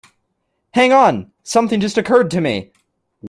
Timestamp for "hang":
0.73-0.91